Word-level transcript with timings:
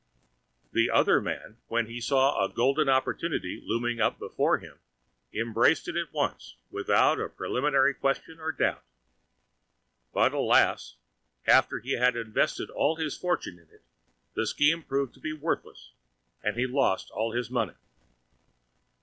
The 0.71 0.89
Other 0.89 1.21
Man, 1.21 1.57
when 1.67 1.85
he 1.85 2.01
saw 2.01 2.43
a 2.43 2.49
Golden 2.49 2.89
Opportunity 2.89 3.61
Looming 3.63 4.01
Up 4.01 4.17
Before 4.17 4.57
him, 4.57 4.79
Embraced 5.31 5.87
it 5.87 5.95
at 5.95 6.11
once, 6.11 6.55
without 6.71 7.19
a 7.21 7.29
Preliminary 7.29 7.93
Question 7.93 8.39
or 8.39 8.51
Doubt. 8.51 8.83
But 10.11 10.33
alas! 10.33 10.95
after 11.45 11.77
he 11.77 11.91
had 11.99 12.15
Invested 12.15 12.71
all 12.71 12.95
his 12.95 13.15
Fortune 13.15 13.59
in 13.59 13.69
it, 13.71 13.83
the 14.33 14.47
Scheme 14.47 14.81
proved 14.81 15.13
to 15.13 15.19
be 15.19 15.33
Worthless, 15.33 15.91
and 16.41 16.55
he 16.57 16.65
Lost 16.65 17.11
all 17.11 17.33
his 17.33 17.51
Money. 17.51 17.75